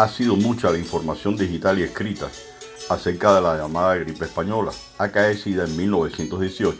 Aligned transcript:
Ha 0.00 0.08
sido 0.08 0.34
mucha 0.34 0.70
la 0.70 0.78
información 0.78 1.36
digital 1.36 1.78
y 1.78 1.82
escrita 1.82 2.26
acerca 2.88 3.34
de 3.34 3.42
la 3.42 3.58
llamada 3.58 3.96
gripe 3.96 4.24
española, 4.24 4.72
acaecida 4.96 5.66
en 5.66 5.76
1918, 5.76 6.78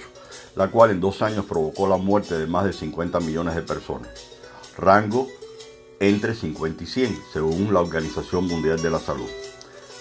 la 0.56 0.70
cual 0.70 0.92
en 0.92 1.02
dos 1.02 1.20
años 1.20 1.44
provocó 1.44 1.86
la 1.86 1.98
muerte 1.98 2.38
de 2.38 2.46
más 2.46 2.64
de 2.64 2.72
50 2.72 3.20
millones 3.20 3.54
de 3.56 3.60
personas. 3.60 4.08
Rango 4.78 5.28
entre 5.98 6.34
50 6.34 6.82
y 6.82 6.86
100, 6.86 7.18
según 7.30 7.74
la 7.74 7.80
Organización 7.80 8.46
Mundial 8.46 8.80
de 8.80 8.88
la 8.88 8.98
Salud. 8.98 9.28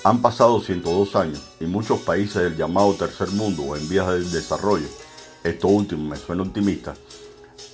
Han 0.05 0.21
pasado 0.21 0.61
102 0.61 1.17
años 1.17 1.41
y 1.59 1.65
muchos 1.65 1.99
países 1.99 2.41
del 2.41 2.55
llamado 2.55 2.93
tercer 2.93 3.31
mundo 3.31 3.63
o 3.63 3.75
en 3.75 3.89
vías 3.89 4.07
de 4.07 4.23
desarrollo, 4.23 4.87
esto 5.43 5.67
último 5.67 6.09
me 6.09 6.15
suena 6.15 6.43
optimista, 6.43 6.93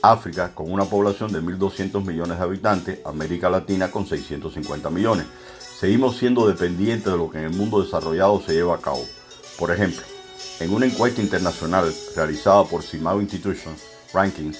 África 0.01 0.53
con 0.53 0.71
una 0.71 0.85
población 0.85 1.31
de 1.31 1.41
1.200 1.41 2.05
millones 2.05 2.37
de 2.37 2.43
habitantes, 2.43 2.99
América 3.05 3.49
Latina 3.49 3.91
con 3.91 4.05
650 4.05 4.89
millones. 4.89 5.25
Seguimos 5.79 6.17
siendo 6.17 6.47
dependientes 6.47 7.11
de 7.11 7.17
lo 7.17 7.29
que 7.29 7.39
en 7.39 7.45
el 7.45 7.53
mundo 7.53 7.81
desarrollado 7.81 8.41
se 8.45 8.53
lleva 8.53 8.75
a 8.75 8.81
cabo. 8.81 9.05
Por 9.57 9.71
ejemplo, 9.71 10.03
en 10.59 10.73
una 10.73 10.85
encuesta 10.85 11.21
internacional 11.21 11.93
realizada 12.15 12.63
por 12.63 12.83
Simao 12.83 13.21
Institution 13.21 13.75
Rankings, 14.13 14.59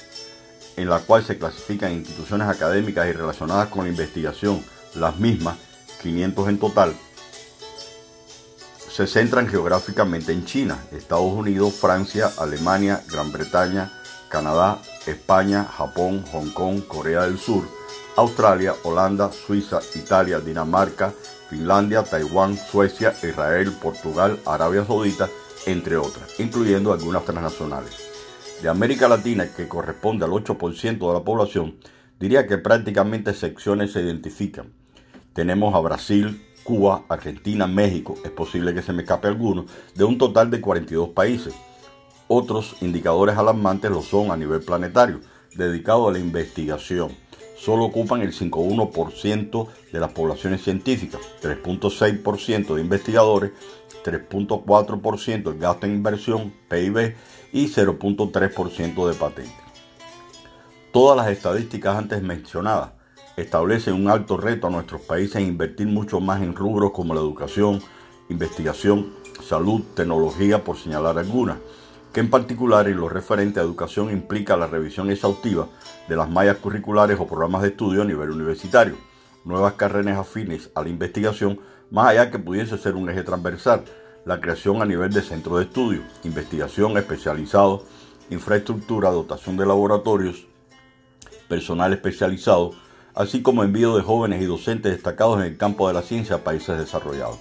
en 0.76 0.90
la 0.90 1.00
cual 1.00 1.24
se 1.24 1.38
clasifican 1.38 1.94
instituciones 1.94 2.48
académicas 2.48 3.08
y 3.08 3.14
relacionadas 3.14 3.70
con 3.70 3.86
la 3.86 3.92
investigación, 3.92 4.64
las 4.96 5.18
mismas, 5.18 5.58
500 6.02 6.50
en 6.50 6.60
total, 6.60 6.96
se 8.96 9.08
centran 9.08 9.48
geográficamente 9.48 10.32
en 10.32 10.46
China, 10.46 10.80
Estados 10.92 11.34
Unidos, 11.34 11.74
Francia, 11.74 12.32
Alemania, 12.38 13.04
Gran 13.12 13.32
Bretaña, 13.32 13.92
Canadá, 14.36 14.82
España, 15.08 15.64
Japón, 15.64 16.22
Hong 16.34 16.50
Kong, 16.50 16.82
Corea 16.86 17.24
del 17.24 17.38
Sur, 17.38 17.64
Australia, 18.18 18.76
Holanda, 18.84 19.32
Suiza, 19.32 19.80
Italia, 19.96 20.42
Dinamarca, 20.42 21.14
Finlandia, 21.50 22.04
Taiwán, 22.04 22.58
Suecia, 22.58 23.14
Israel, 23.24 23.72
Portugal, 23.82 24.38
Arabia 24.46 24.84
Saudita, 24.84 25.30
entre 25.66 25.96
otras, 25.96 26.38
incluyendo 26.38 26.92
algunas 26.92 27.24
transnacionales. 27.24 27.96
De 28.62 28.68
América 28.68 29.08
Latina, 29.08 29.48
que 29.56 29.70
corresponde 29.70 30.26
al 30.26 30.32
8% 30.32 31.08
de 31.08 31.14
la 31.14 31.24
población, 31.24 31.78
diría 32.20 32.46
que 32.46 32.58
prácticamente 32.58 33.34
secciones 33.34 33.94
se 33.94 34.02
identifican. 34.02 34.74
Tenemos 35.32 35.74
a 35.74 35.80
Brasil, 35.80 36.46
Cuba, 36.66 37.06
Argentina, 37.08 37.68
México, 37.68 38.16
es 38.26 38.32
posible 38.32 38.74
que 38.74 38.82
se 38.82 38.92
me 38.92 39.04
escape 39.04 39.30
alguno, 39.30 39.66
de 39.96 40.04
un 40.04 40.18
total 40.18 40.52
de 40.52 40.60
42 40.60 41.12
países. 41.12 41.54
Otros 42.28 42.76
indicadores 42.82 43.38
alarmantes 43.38 43.92
lo 43.92 44.02
son 44.02 44.32
a 44.32 44.38
nivel 44.38 44.62
planetario, 44.62 45.20
dedicados 45.56 46.10
a 46.10 46.12
la 46.12 46.20
investigación. 46.20 47.12
Solo 47.58 47.86
ocupan 47.86 48.22
el 48.22 48.34
5,1% 48.34 49.68
de 49.92 50.00
las 50.00 50.12
poblaciones 50.12 50.64
científicas, 50.64 51.22
3,6% 51.42 52.76
de 52.76 52.82
investigadores, 52.82 53.52
3,4% 54.04 55.52
el 55.52 55.60
gasto 55.60 55.86
en 55.86 55.94
inversión, 55.94 56.54
PIB, 56.70 57.16
y 57.54 57.68
0,3% 57.68 59.08
de 59.08 59.14
patentes. 59.14 59.54
Todas 60.92 61.18
las 61.18 61.28
estadísticas 61.28 61.98
antes 61.98 62.22
mencionadas 62.22 62.92
establece 63.38 63.92
un 63.92 64.10
alto 64.10 64.38
reto 64.38 64.68
a 64.68 64.70
nuestros 64.70 65.02
países 65.02 65.38
en 65.38 65.48
invertir 65.48 65.88
mucho 65.88 66.20
más 66.20 66.42
en 66.42 66.56
rubros 66.56 66.92
como 66.92 67.14
la 67.14 67.22
educación, 67.22 67.82
investigación, 68.30 69.14
salud, 69.44 69.82
tecnología, 69.96 70.64
por 70.64 70.78
señalar 70.78 71.18
algunas, 71.18 71.58
que 72.16 72.22
en 72.22 72.30
particular 72.30 72.88
en 72.88 72.96
lo 72.96 73.10
referente 73.10 73.60
a 73.60 73.64
educación 73.64 74.10
implica 74.10 74.56
la 74.56 74.68
revisión 74.68 75.12
exhaustiva 75.12 75.68
de 76.08 76.16
las 76.16 76.30
mallas 76.30 76.56
curriculares 76.60 77.20
o 77.20 77.28
programas 77.28 77.62
de 77.62 77.68
estudio 77.68 78.04
a 78.04 78.06
nivel 78.06 78.30
universitario, 78.30 78.96
nuevas 79.44 79.74
carreras 79.74 80.18
afines 80.18 80.70
a 80.76 80.84
la 80.84 80.88
investigación, 80.88 81.60
más 81.92 82.08
allá 82.08 82.32
que 82.32 82.40
pudiese 82.40 82.78
ser 82.78 82.96
un 82.96 83.10
eje 83.10 83.24
transversal, 83.24 83.84
la 84.24 84.40
creación 84.40 84.82
a 84.82 84.86
nivel 84.86 85.12
de 85.12 85.22
centro 85.22 85.58
de 85.58 85.66
estudio, 85.66 86.04
investigación 86.24 86.98
especializado, 86.98 87.84
infraestructura, 88.30 89.10
dotación 89.10 89.58
de 89.58 89.66
laboratorios, 89.66 90.48
personal 91.50 91.92
especializado, 91.92 92.72
así 93.14 93.42
como 93.42 93.62
envío 93.62 93.94
de 93.98 94.04
jóvenes 94.04 94.42
y 94.42 94.46
docentes 94.46 94.94
destacados 94.94 95.42
en 95.42 95.48
el 95.48 95.58
campo 95.58 95.90
de 95.90 95.96
la 95.96 96.02
ciencia 96.02 96.38
a 96.38 96.44
países 96.46 96.78
desarrollados. 96.78 97.40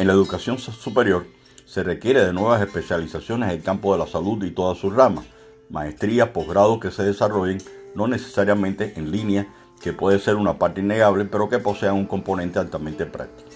En 0.00 0.08
la 0.08 0.14
educación 0.14 0.58
superior 0.58 1.26
se 1.74 1.82
requiere 1.82 2.24
de 2.24 2.32
nuevas 2.32 2.62
especializaciones 2.62 3.50
en 3.50 3.56
el 3.56 3.64
campo 3.64 3.92
de 3.92 3.98
la 3.98 4.06
salud 4.06 4.44
y 4.44 4.52
todas 4.52 4.78
sus 4.78 4.94
ramas, 4.94 5.24
maestrías, 5.70 6.28
posgrados 6.28 6.78
que 6.78 6.92
se 6.92 7.02
desarrollen 7.02 7.60
no 7.96 8.06
necesariamente 8.06 8.92
en 8.94 9.10
línea, 9.10 9.48
que 9.82 9.92
puede 9.92 10.20
ser 10.20 10.36
una 10.36 10.56
parte 10.56 10.82
innegable, 10.82 11.24
pero 11.24 11.48
que 11.48 11.58
posean 11.58 11.96
un 11.96 12.06
componente 12.06 12.60
altamente 12.60 13.06
práctico. 13.06 13.48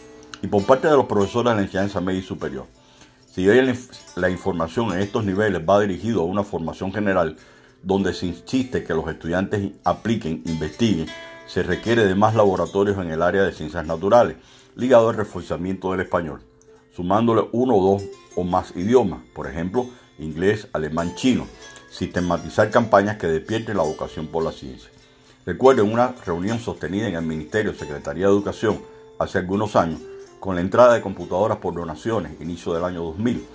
Y 0.42 0.48
por 0.48 0.66
parte 0.66 0.88
de 0.88 0.96
los 0.96 1.06
profesores 1.06 1.52
de 1.52 1.56
la 1.58 1.62
enseñanza 1.62 2.00
media 2.00 2.18
y 2.18 2.24
superior, 2.24 2.66
si 3.32 3.48
hoy 3.48 3.72
la 4.16 4.30
información 4.30 4.92
en 4.92 4.98
estos 4.98 5.24
niveles 5.24 5.62
va 5.62 5.78
dirigido 5.78 6.22
a 6.22 6.24
una 6.24 6.42
formación 6.42 6.92
general, 6.92 7.36
donde 7.84 8.12
se 8.14 8.26
insiste 8.26 8.82
que 8.82 8.94
los 8.94 9.08
estudiantes 9.08 9.74
apliquen, 9.84 10.42
investiguen, 10.44 11.06
se 11.46 11.62
requiere 11.62 12.04
de 12.04 12.16
más 12.16 12.34
laboratorios 12.34 12.98
en 12.98 13.12
el 13.12 13.22
área 13.22 13.44
de 13.44 13.52
ciencias 13.52 13.86
naturales, 13.86 14.38
ligado 14.74 15.08
al 15.08 15.16
reforzamiento 15.16 15.92
del 15.92 16.00
español, 16.00 16.47
sumándole 16.98 17.48
uno 17.52 17.76
o 17.76 17.92
dos 17.92 18.02
o 18.34 18.42
más 18.42 18.72
idiomas, 18.74 19.20
por 19.32 19.46
ejemplo, 19.46 19.86
inglés, 20.18 20.66
alemán, 20.72 21.14
chino, 21.14 21.46
sistematizar 21.92 22.72
campañas 22.72 23.18
que 23.18 23.28
despierten 23.28 23.76
la 23.76 23.84
vocación 23.84 24.26
por 24.26 24.42
la 24.42 24.50
ciencia. 24.50 24.90
Recuerden 25.46 25.92
una 25.92 26.12
reunión 26.26 26.58
sostenida 26.58 27.06
en 27.06 27.14
el 27.14 27.24
Ministerio 27.24 27.72
Secretaría 27.72 28.26
de 28.26 28.32
Educación 28.32 28.80
hace 29.16 29.38
algunos 29.38 29.76
años, 29.76 30.00
con 30.40 30.56
la 30.56 30.60
entrada 30.60 30.94
de 30.94 31.00
computadoras 31.00 31.58
por 31.58 31.72
donaciones, 31.72 32.32
inicio 32.40 32.74
del 32.74 32.82
año 32.82 33.04
2000, 33.04 33.46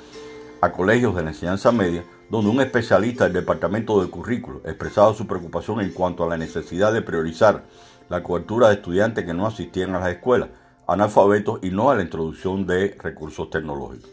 a 0.61 0.71
colegios 0.71 1.13
de 1.13 1.23
la 1.23 1.31
enseñanza 1.31 1.73
media, 1.73 2.05
donde 2.29 2.49
un 2.49 2.61
especialista 2.61 3.25
del 3.25 3.33
Departamento 3.33 4.01
de 4.01 4.09
Currículo 4.09 4.61
expresaba 4.63 5.13
su 5.13 5.27
preocupación 5.27 5.81
en 5.81 5.91
cuanto 5.91 6.23
a 6.23 6.29
la 6.29 6.37
necesidad 6.37 6.93
de 6.93 7.01
priorizar 7.01 7.65
la 8.07 8.23
cobertura 8.23 8.69
de 8.69 8.75
estudiantes 8.75 9.25
que 9.25 9.33
no 9.33 9.45
asistían 9.45 9.93
a 9.95 9.99
las 9.99 10.11
escuelas, 10.11 10.47
analfabetos 10.87 11.59
y 11.63 11.69
no 11.69 11.89
a 11.89 11.95
la 11.95 12.03
introducción 12.03 12.65
de 12.65 12.95
recursos 13.01 13.49
tecnológicos. 13.49 14.09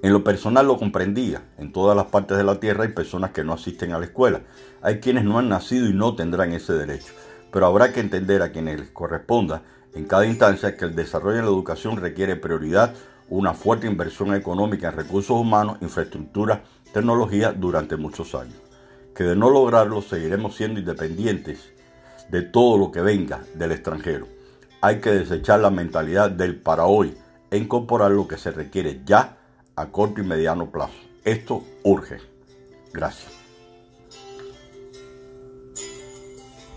En 0.00 0.12
lo 0.12 0.22
personal 0.22 0.66
lo 0.66 0.78
comprendía, 0.78 1.42
en 1.58 1.72
todas 1.72 1.96
las 1.96 2.06
partes 2.06 2.36
de 2.36 2.44
la 2.44 2.60
Tierra 2.60 2.84
hay 2.84 2.92
personas 2.92 3.32
que 3.32 3.42
no 3.42 3.52
asisten 3.52 3.92
a 3.92 3.98
la 3.98 4.04
escuela, 4.04 4.42
hay 4.80 5.00
quienes 5.00 5.24
no 5.24 5.38
han 5.38 5.48
nacido 5.48 5.88
y 5.88 5.92
no 5.92 6.14
tendrán 6.14 6.52
ese 6.52 6.74
derecho, 6.74 7.12
pero 7.50 7.66
habrá 7.66 7.92
que 7.92 7.98
entender 7.98 8.42
a 8.42 8.52
quienes 8.52 8.78
les 8.78 8.90
corresponda 8.90 9.62
en 9.94 10.04
cada 10.04 10.26
instancia 10.26 10.76
que 10.76 10.84
el 10.84 10.94
desarrollo 10.94 11.38
de 11.38 11.42
la 11.42 11.48
educación 11.48 11.96
requiere 11.96 12.36
prioridad, 12.36 12.94
una 13.28 13.54
fuerte 13.54 13.88
inversión 13.88 14.34
económica 14.34 14.88
en 14.88 14.96
recursos 14.96 15.36
humanos, 15.36 15.78
infraestructura, 15.80 16.62
tecnología 16.92 17.52
durante 17.52 17.96
muchos 17.96 18.36
años. 18.36 18.56
Que 19.16 19.24
de 19.24 19.34
no 19.34 19.50
lograrlo 19.50 20.00
seguiremos 20.00 20.54
siendo 20.54 20.78
independientes 20.78 21.72
de 22.30 22.42
todo 22.42 22.78
lo 22.78 22.92
que 22.92 23.00
venga 23.00 23.42
del 23.54 23.72
extranjero. 23.72 24.37
Hay 24.80 25.00
que 25.00 25.10
desechar 25.10 25.60
la 25.60 25.70
mentalidad 25.70 26.30
del 26.30 26.56
para 26.56 26.86
hoy 26.86 27.16
e 27.50 27.56
incorporar 27.56 28.12
lo 28.12 28.28
que 28.28 28.36
se 28.36 28.50
requiere 28.52 29.00
ya 29.04 29.36
a 29.74 29.86
corto 29.86 30.20
y 30.20 30.24
mediano 30.24 30.70
plazo. 30.70 30.94
Esto 31.24 31.64
urge. 31.82 32.18
Gracias. 32.92 33.47